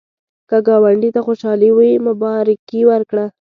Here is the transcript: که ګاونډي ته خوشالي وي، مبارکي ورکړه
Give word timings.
که 0.49 0.57
ګاونډي 0.67 1.09
ته 1.15 1.21
خوشالي 1.25 1.69
وي، 1.77 1.91
مبارکي 2.07 2.81
ورکړه 2.91 3.25